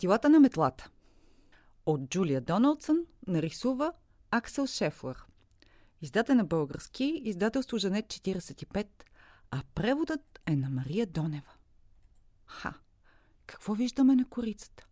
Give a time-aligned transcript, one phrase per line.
[0.00, 0.90] Патилата на метлата.
[1.86, 3.92] От Джулия Доналдсън нарисува
[4.30, 5.24] Аксел Шефлър.
[6.02, 8.86] Издата на български, издателство Жанет 45,
[9.50, 11.52] а преводът е на Мария Донева.
[12.46, 12.74] Ха!
[13.46, 14.86] Какво виждаме на корицата?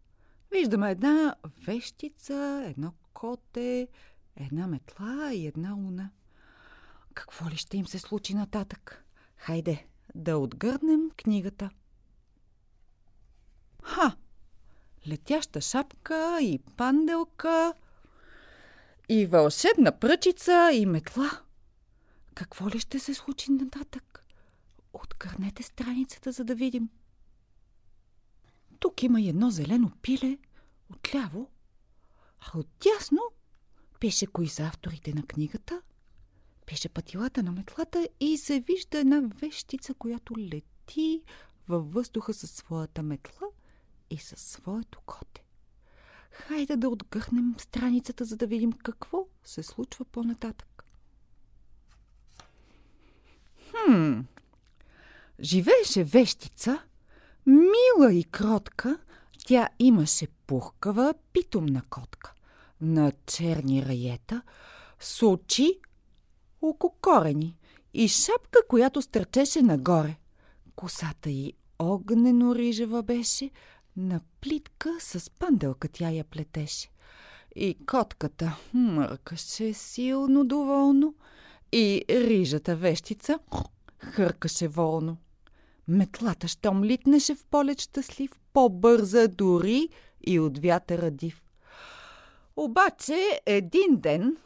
[0.51, 1.35] Виждаме една
[1.67, 3.89] вещица, едно коте,
[4.37, 6.11] една метла и една луна.
[7.15, 9.05] Какво ли ще им се случи нататък?
[9.37, 11.71] Хайде, да отгърнем книгата.
[13.83, 14.17] Ха!
[15.09, 17.75] Летяща шапка и панделка
[19.09, 21.31] и вълшебна пръчица и метла.
[22.35, 24.25] Какво ли ще се случи нататък?
[24.93, 26.89] Откърнете страницата, за да видим.
[28.79, 30.39] Тук има едно зелено пиле,
[30.91, 31.51] отляво,
[32.41, 33.23] а отдясно
[34.01, 35.83] пише кои са авторите на книгата,
[36.67, 41.23] пише пътилата на метлата и се вижда една вещица, която лети
[41.69, 43.47] във въздуха със своята метла
[44.11, 45.45] и със своето коте.
[46.31, 50.85] Хайде да отгърнем страницата, за да видим какво се случва по-нататък.
[53.71, 54.21] Хм,
[55.41, 56.83] живееше вещица,
[57.47, 58.99] мила и кротка,
[59.47, 62.33] тя имаше пухкава питомна котка
[62.81, 64.43] на черни раета,
[65.01, 65.81] с очи
[66.61, 67.57] ококорени
[67.95, 70.17] и шапка, която стърчеше нагоре.
[70.77, 73.51] Косата й огнено-рижева беше,
[73.99, 76.89] на плитка с панделка тя я плетеше.
[77.57, 81.15] И котката мъркаше силно доволно
[81.73, 83.39] и рижата вещица
[83.99, 85.17] хъркаше волно.
[85.89, 89.89] Метлата, щом литнеше в полет щастлив, по-бърза дори
[90.27, 91.43] и от вятъра див.
[92.57, 94.37] Обаче един ден,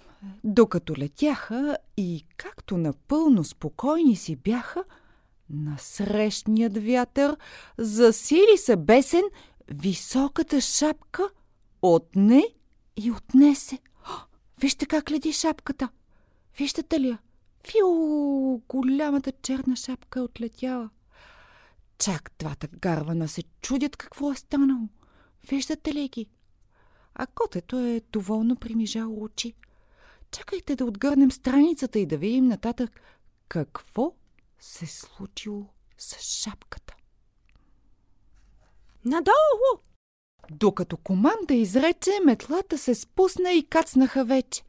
[0.44, 4.84] докато летяха и както напълно спокойни си бяха,
[5.53, 7.37] насрещният вятър
[7.78, 9.22] засили се бесен
[9.69, 11.31] високата шапка
[11.83, 12.43] отне
[12.97, 13.78] и отнесе.
[14.61, 15.89] Вижте как леди шапката.
[16.59, 17.19] Виждате ли я?
[17.67, 20.91] Фиу, голямата черна шапка е отлетяла.
[21.99, 24.89] Чак двата гарвана се чудят какво е станало.
[25.49, 26.27] Виждате ли ги?
[27.15, 29.55] А котето е доволно примижало очи.
[30.31, 33.00] Чакайте да отгърнем страницата и да видим нататък
[33.49, 34.12] какво
[34.59, 35.67] се случило
[35.99, 36.94] с шапката.
[39.04, 39.82] Надолу!
[40.50, 44.62] Докато команда изрече, метлата се спусна и кацнаха вече.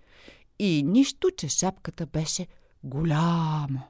[0.59, 2.47] И нищо, че шапката беше
[2.83, 3.83] голяма.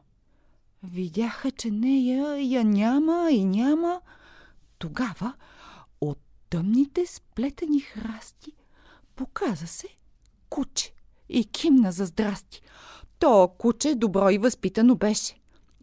[0.83, 4.01] Видяха, че нея я няма и няма.
[4.77, 5.33] Тогава
[6.01, 8.53] от тъмните сплетени храсти
[9.15, 9.87] показа се
[10.49, 10.93] куче
[11.29, 12.61] и кимна за здрасти.
[13.19, 15.39] То куче добро и възпитано беше.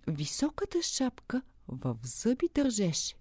[0.07, 3.20] Високата шапка в зъби държеше.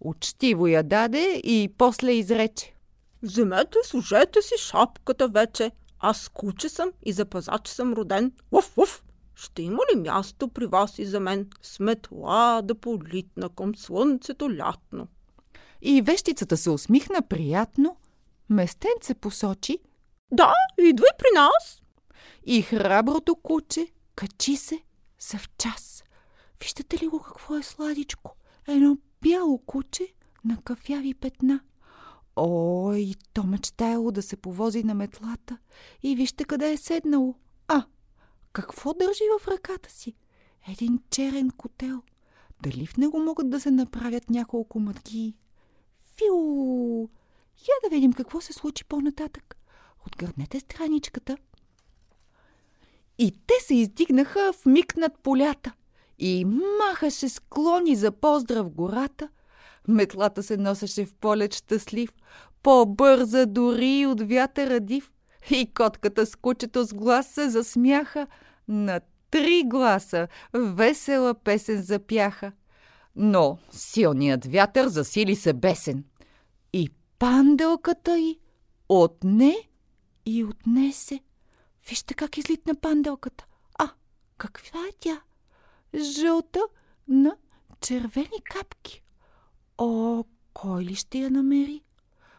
[0.00, 2.74] Учтиво я даде и после изрече.
[3.22, 5.70] Вземете, служете си шапката вече.
[5.98, 8.32] Аз куче съм и за пазач съм роден.
[8.50, 9.02] Уф, уф!
[9.34, 11.50] Ще има ли място при вас и за мен?
[11.62, 15.08] Сметла да политна към слънцето лятно.
[15.82, 17.96] И вещицата се усмихна приятно,
[18.50, 19.78] местенце посочи.
[20.32, 21.82] Да, идвай при нас.
[22.44, 24.82] И храброто куче качи се
[25.18, 26.04] за в час.
[26.62, 28.36] Виждате ли го какво е сладичко?
[28.68, 30.14] Едно бяло куче
[30.44, 31.60] на кафяви петна.
[32.36, 35.58] Ой, то мечтаело да се повози на метлата
[36.02, 37.34] и вижте къде е седнало.
[37.68, 37.84] А,
[38.52, 40.14] какво държи в ръката си?
[40.68, 42.02] Един черен котел.
[42.62, 45.34] Дали в него могат да се направят няколко мътки?
[46.16, 47.08] Фиу!
[47.58, 49.56] Я да видим какво се случи по-нататък.
[50.06, 51.36] Отгърнете страничката.
[53.18, 55.72] И те се издигнаха в миг над полята
[56.20, 59.28] и махаше склони за поздрав гората.
[59.88, 62.10] Метлата се носеше в полет щастлив,
[62.62, 65.12] по-бърза дори от вятъра див.
[65.50, 68.26] И котката с кучето с глас се засмяха.
[68.68, 69.00] На
[69.30, 72.52] три гласа весела песен запяха.
[73.16, 76.04] Но силният вятър засили се бесен.
[76.72, 78.38] И панделката й
[78.88, 79.56] отне
[80.26, 81.20] и отнесе.
[81.88, 83.46] Вижте как излитна панделката.
[83.78, 83.90] А,
[84.38, 85.20] каква е тя?
[85.94, 86.60] Жълта
[87.08, 87.36] на
[87.80, 89.02] червени капки.
[89.78, 91.82] О, кой ли ще я намери?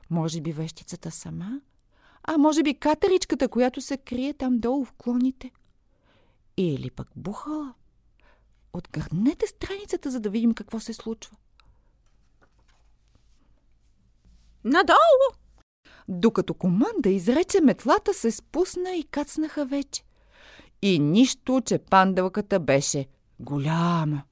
[0.10, 1.62] Може би вещицата сама?
[2.24, 5.52] А може би катеричката, която се крие там долу в клоните?
[6.58, 7.74] Или пък бухала?
[8.74, 11.38] Отгърнете страницата, за да видим какво се случва.
[14.64, 15.42] Надолу!
[16.08, 20.04] Докато команда изрече, метлата се спусна и кацнаха вече.
[20.82, 23.08] И нищо, че панделката беше
[23.42, 24.24] голяма.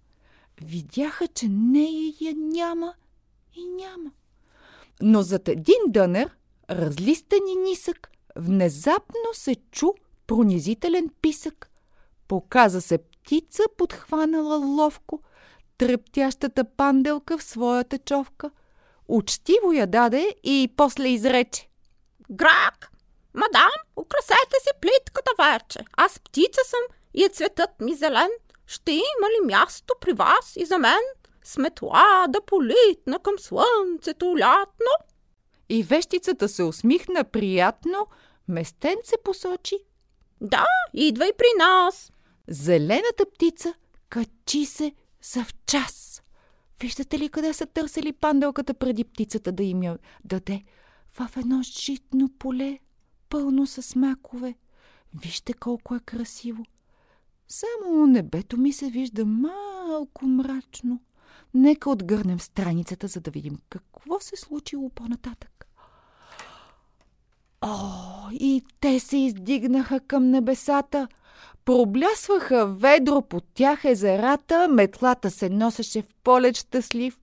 [0.62, 2.94] Видяха, че нея я няма
[3.56, 4.12] и няма.
[5.02, 6.30] Но зад един дънер,
[6.70, 9.88] разлистен и нисък, внезапно се чу
[10.28, 11.72] пронизителен писък.
[12.28, 15.22] Показа се птица, подхванала ловко,
[15.78, 18.52] трептящата панделка в своята човка.
[19.08, 21.70] Учтиво я даде и после изрече.
[22.30, 22.92] Грак!
[23.34, 25.80] Мадам, украсете си плитката вече.
[25.98, 28.30] Аз птица съм и е цветът ми зелен.
[28.70, 31.00] Ще има ли място при вас и за мен?
[31.44, 34.92] Сметла да политна към слънцето лятно.
[35.70, 38.08] И вещицата се усмихна приятно,
[38.48, 39.78] местенце посочи.
[40.42, 42.12] Да, идвай при нас.
[42.48, 43.74] Зелената птица
[44.10, 46.24] качи се за в час.
[46.80, 50.64] Виждате ли къде са търсили панделката преди птицата да им я даде?
[51.12, 52.80] В едно житно поле,
[53.30, 54.56] пълно с макове.
[55.14, 56.66] Вижте колко е красиво.
[57.52, 61.00] Само небето ми се вижда малко мрачно.
[61.54, 65.68] Нека отгърнем страницата, за да видим какво се случило по-нататък.
[67.62, 71.08] О, и те се издигнаха към небесата.
[71.66, 77.20] Проблясваха ведро под тях езерата, метлата се носеше в полет щастлив,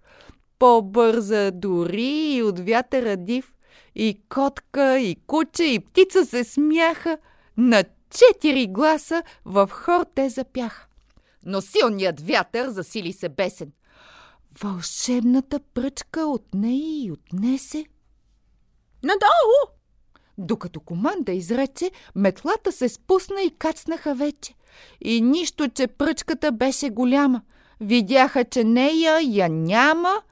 [0.58, 3.52] по-бърза дори и от вятъра див.
[3.94, 7.18] И котка, и куче, и птица се смяха.
[7.56, 10.86] На четири гласа в хор те запяха.
[11.44, 13.72] Но силният вятър засили се бесен.
[14.62, 17.84] Вълшебната пръчка отне и отнесе.
[19.02, 19.76] Надолу!
[20.38, 24.54] Докато команда изрече, метлата се спусна и кацнаха вече.
[25.00, 27.42] И нищо, че пръчката беше голяма.
[27.80, 30.22] Видяха, че нея я няма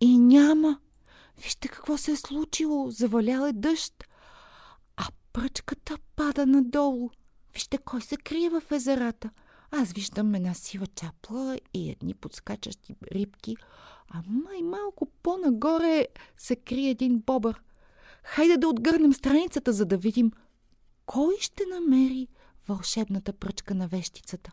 [0.00, 0.78] и няма.
[1.42, 2.90] Вижте какво се е случило.
[2.90, 4.04] Завалял е дъжд.
[4.96, 7.10] А пръчката пада надолу.
[7.54, 9.30] Вижте кой се крие в езерата.
[9.70, 13.56] Аз виждам една сива чапла и едни подскачащи рибки,
[14.08, 16.06] а май малко по-нагоре
[16.36, 17.62] се крие един бобър.
[18.24, 20.32] Хайде да отгърнем страницата, за да видим
[21.06, 22.28] кой ще намери
[22.68, 24.52] вълшебната пръчка на вещицата.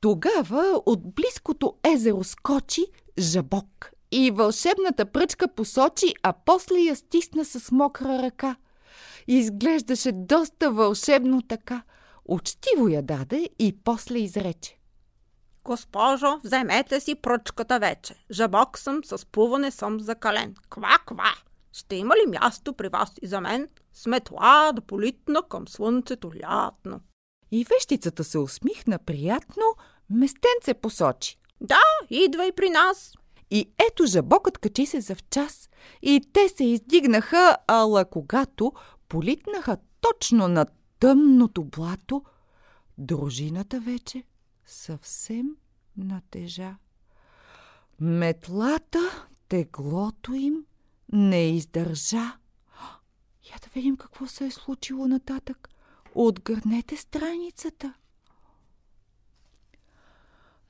[0.00, 2.86] Тогава от близкото езеро скочи
[3.18, 8.56] жабок и вълшебната пръчка посочи, а после я стисна с мокра ръка.
[9.28, 11.82] Изглеждаше доста вълшебно така.
[12.24, 14.78] Учтиво я даде и после изрече.
[15.64, 18.14] Госпожо, вземете си пръчката вече.
[18.30, 20.54] Жабок съм, с плуване съм закален.
[20.70, 21.34] Ква, ква!
[21.72, 23.68] Ще има ли място при вас и за мен?
[23.92, 27.00] Сметла да политна към слънцето лятно.
[27.50, 29.64] И вещицата се усмихна приятно,
[30.10, 31.38] местенце посочи.
[31.60, 33.14] Да, идвай при нас.
[33.50, 35.68] И ето жабокът качи се за в час.
[36.02, 38.72] И те се издигнаха, ала когато
[39.08, 40.66] политнаха точно на
[41.00, 42.24] тъмното блато,
[42.98, 44.24] дружината вече
[44.66, 45.46] съвсем
[45.96, 46.76] натежа.
[48.00, 50.64] Метлата, теглото им
[51.12, 52.38] не издържа.
[53.52, 55.68] Я да видим какво се е случило нататък.
[56.14, 57.94] Отгърнете страницата.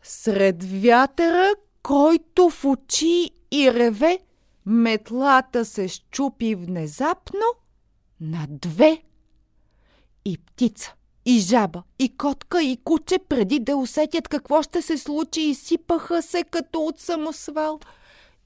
[0.02, 4.18] Сред вятъра, който в очи и реве,
[4.66, 7.46] метлата се щупи внезапно
[8.20, 9.02] на две.
[10.24, 10.94] И птица,
[11.24, 16.44] и жаба, и котка, и куче, преди да усетят какво ще се случи, изсипаха се
[16.44, 17.80] като от самосвал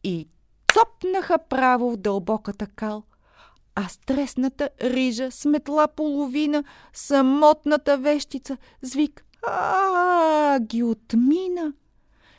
[0.05, 0.29] и
[0.75, 3.02] цопнаха право в дълбоката кал.
[3.75, 11.73] А стресната рижа, сметла половина, самотната вещица, звик а ги отмина.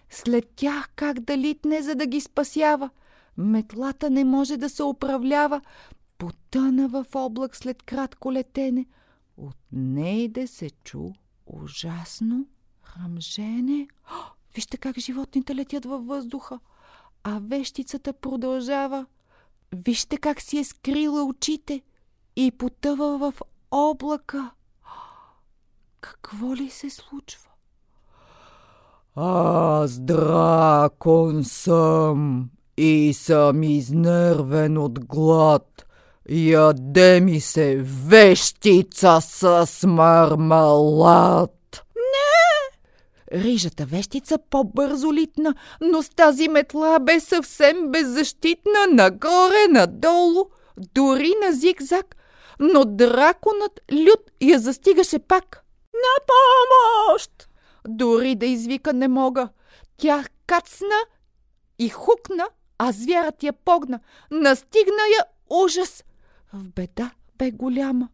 [0.09, 2.89] След тях как да литне, за да ги спасява?
[3.37, 5.61] Метлата не може да се управлява.
[6.25, 8.85] Потъна в облак след кратко летене–
[9.37, 11.09] от нейде се чу
[11.45, 12.45] ужасно
[12.81, 13.87] хръмжене.
[14.55, 16.59] Вижте как животните летят във въздуха,
[17.23, 19.05] а вещицата продължава.
[19.75, 21.81] Вижте как си е скрила очите
[22.35, 24.51] и потъва в облака.
[26.01, 27.49] Какво ли се случва?
[29.15, 35.85] Аз дракон съм и съм изнервен от глад.
[36.29, 41.85] Яде ми се вещица с мармалад.
[41.95, 42.79] Не!
[43.41, 50.45] Рижата вещица по-бързо литна, но с тази метла бе съвсем беззащитна, нагоре, надолу,
[50.77, 52.15] дори на зигзаг.
[52.59, 55.63] Но драконът лют я застигаше пак.
[55.93, 57.31] На помощ!
[57.87, 59.49] Дори да извика не мога.
[59.97, 60.99] Тя кацна
[61.79, 63.99] и хукна, а звярат я погна.
[64.31, 66.03] Настигна я ужас.
[66.53, 68.09] В беда бе голяма,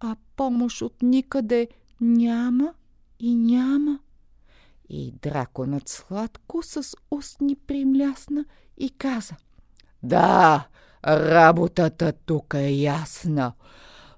[0.00, 1.68] а помощ от никъде
[2.00, 2.74] няма
[3.18, 3.98] и няма.
[4.88, 8.44] И драконът сладко с устни примлясна
[8.76, 9.34] и каза
[10.02, 10.68] Да,
[11.06, 13.52] работата тук е ясна.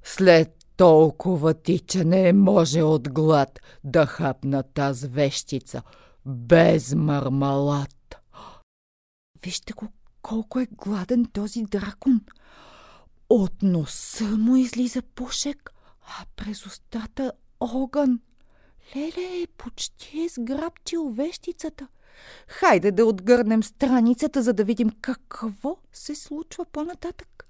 [0.02, 5.82] След толкова тичане може от глад да хапна тази вещица,
[6.26, 8.16] без мармалат.
[9.42, 9.88] Вижте го,
[10.22, 12.20] колко е гладен този дракон.
[13.34, 15.70] От носа му излиза пушек,
[16.00, 18.20] а през устата огън.
[18.96, 21.88] Леле, почти е сграбчил вещицата.
[22.48, 27.46] Хайде да отгърнем страницата, за да видим какво се случва по-нататък.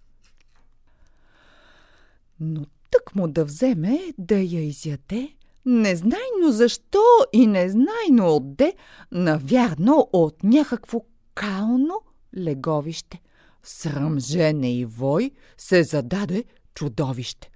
[2.41, 5.35] Но тък му да вземе да я изяде,
[5.67, 8.75] незнайно защо и незнайно отде,
[9.13, 11.01] навярно от някакво
[11.35, 12.01] кално
[12.37, 13.21] леговище.
[13.63, 17.51] Срамжене и вой се зададе чудовище.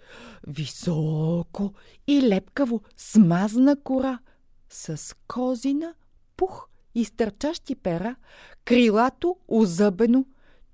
[0.47, 1.73] Високо
[2.07, 4.19] и лепкаво, смазна кора,
[4.71, 5.95] с козина,
[6.37, 8.17] пух и стърчащи пера,
[8.65, 10.27] крилато, озъбено,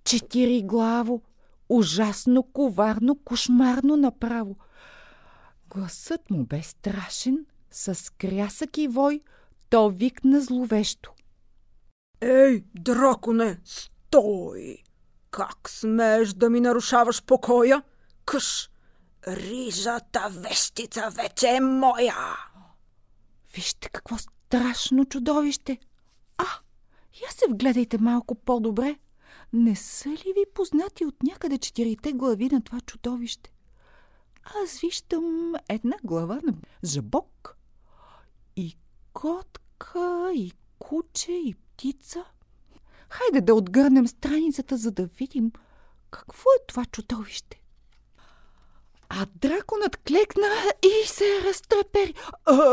[0.05, 1.23] четириглаво,
[1.69, 4.57] ужасно, коварно, кошмарно направо.
[5.71, 9.21] Гласът му бе страшен, с крясък и вой,
[9.71, 11.13] то викна зловещо.
[12.21, 14.83] Ей, драконе, стой!
[15.33, 17.83] Как смееш да ми нарушаваш покоя?
[18.25, 18.71] Къш,
[19.27, 22.17] рижата вещица вече е моя!
[23.55, 25.79] Вижте какво страшно чудовище!
[26.39, 26.45] А,
[27.23, 28.97] я се вгледайте малко по-добре.
[29.53, 33.53] Не са ли ви познати от някъде четирите глави на това чудовище?
[34.65, 37.57] Аз виждам една глава на жабок
[38.57, 38.77] и
[39.13, 42.25] котка, и куче, и птица.
[43.13, 45.53] Хайде да отгърнем страницата, за да видим
[46.11, 47.63] какво е това чудовище.
[49.09, 50.47] А драконът клекна
[50.83, 52.15] и се разтрепери.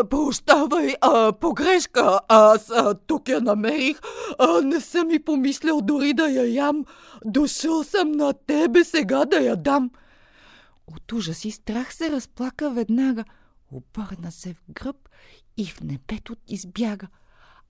[0.09, 0.95] Прощавай,
[1.39, 3.99] погрешка, аз а, тук я намерих.
[4.39, 6.85] А, не съм и помислял дори да я ям.
[7.25, 9.91] Дошъл съм на тебе сега да я дам.
[10.87, 13.23] От ужас и страх се разплака веднага.
[13.71, 15.09] Обърна се в гръб
[15.57, 17.07] и в небето избяга.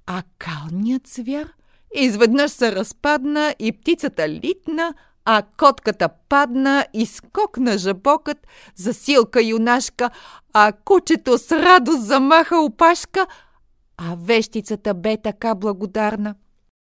[0.06, 1.54] А калният звяр
[1.96, 4.94] изведнъж се разпадна и птицата литна,
[5.26, 8.38] а котката падна и скокна жабокът,
[8.76, 10.10] засилка юнашка,
[10.54, 13.28] а кучето с радост замаха опашка,
[13.98, 16.36] а вещицата бе така благодарна.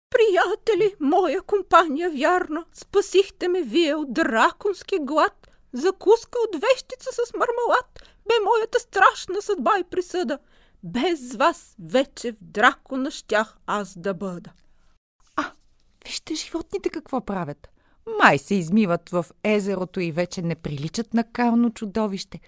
[0.09, 8.09] Приятели, моя компания вярна, спасихте ме вие от драконски глад, закуска от вещица с мармалат,
[8.27, 10.39] бе моята страшна съдба и присъда.
[10.83, 14.51] Без вас вече в дракона щях аз да бъда.
[16.05, 17.69] Вижте животните какво правят.
[18.19, 22.39] Май се измиват в езерото и вече не приличат на кално чудовище.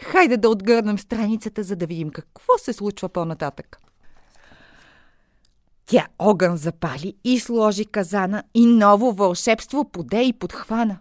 [0.00, 3.78] Хайде да отгърнем страницата, за да видим какво се случва по-нататък.
[5.86, 10.98] Тя огън запали и сложи казана и ново вълшебство поде и подхвана.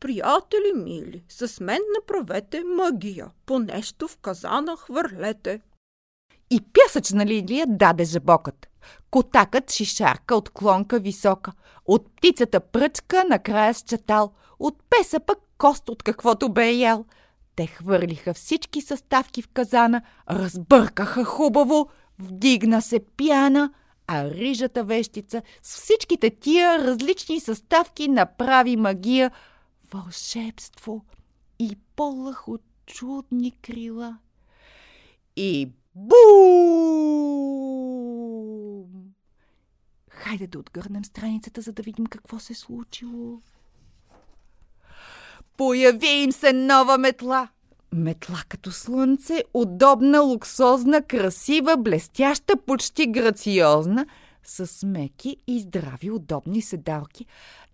[0.00, 5.60] Приятели мили, с мен направете магия, по нещо в казана хвърлете.
[6.50, 8.68] И пясъчна лилия даде жабокът.
[9.10, 11.52] Котакът шишарка от клонка висока,
[11.86, 17.04] от птицата пръчка накрая с чатал, от песа пък кост от каквото бе ял.
[17.56, 21.88] Те хвърлиха всички съставки в казана, разбъркаха хубаво,
[22.18, 23.72] вдигна се пяна,
[24.06, 29.30] а рижата вещица с всичките тия различни съставки направи магия,
[29.92, 31.04] вълшебство
[31.58, 34.18] и полъх от чудни крила.
[35.36, 36.16] И Бум!
[40.10, 43.40] Хайде да отгърнем страницата, за да видим какво се е случило.
[45.56, 47.48] Появи им се нова метла.
[47.92, 54.06] Метла като слънце, удобна, луксозна, красива, блестяща, почти грациозна,
[54.44, 57.26] с меки и здрави, удобни седалки.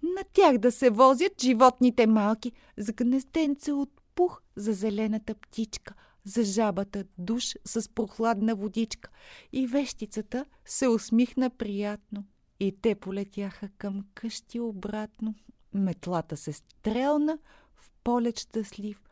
[0.02, 6.44] На тях да се возят животните малки, с гнезденце от пух за зелената птичка– за
[6.44, 9.10] жабата душ с прохладна водичка
[9.52, 12.24] и вещицата се усмихна приятно.
[12.60, 15.34] И те полетяха към къщи обратно.
[15.74, 17.38] Метлата се стрелна
[17.74, 19.02] в полет щастлив,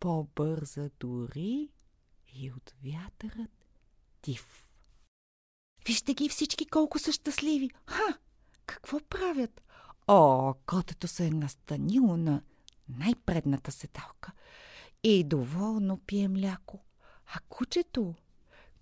[0.00, 1.68] по-бърза дори
[2.34, 3.66] и от вятърът
[4.22, 4.68] тив.
[5.86, 7.70] Вижте ги всички колко са щастливи.
[7.86, 8.18] Ха!
[8.66, 9.62] Какво правят?
[10.08, 12.42] О, котето се е настанило на
[12.88, 14.32] най-предната седалка
[15.02, 16.80] и доволно пие мляко.
[17.34, 18.14] А кучето?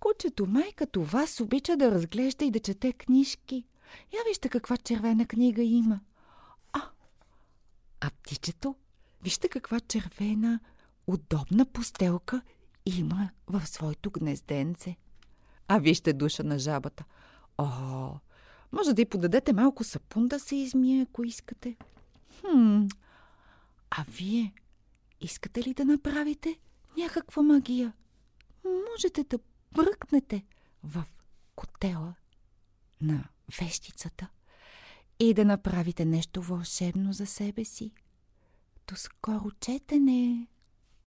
[0.00, 3.64] Кучето, майка вас обича да разглежда и да чете книжки.
[4.12, 6.00] Я вижте каква червена книга има.
[6.72, 6.82] А,
[8.00, 8.74] а птичето?
[9.22, 10.60] Вижте каква червена,
[11.06, 12.42] удобна постелка
[12.86, 14.96] има в своето гнезденце.
[15.68, 17.04] А вижте душа на жабата.
[17.58, 18.10] О,
[18.72, 21.76] Може да й подадете малко сапун да се измие, ако искате.
[22.40, 22.86] Хм,
[23.90, 24.52] а вие
[25.20, 26.58] искате ли да направите
[26.96, 27.92] някаква магия?
[28.90, 29.38] Можете да
[29.72, 30.44] бръкнете
[30.82, 31.04] в
[31.54, 32.14] котела
[33.00, 33.28] на
[33.60, 34.28] вещицата
[35.18, 37.92] и да направите нещо вълшебно за себе си.
[38.88, 40.46] До скоро четене!